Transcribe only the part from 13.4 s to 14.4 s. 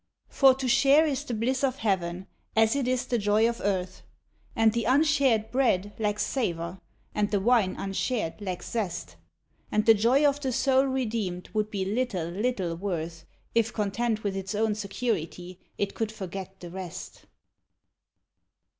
If, content with